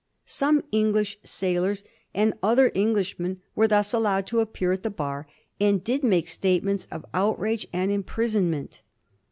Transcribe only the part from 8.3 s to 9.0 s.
ment.